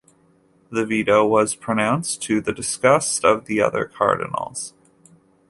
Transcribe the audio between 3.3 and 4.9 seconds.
the other cardinals.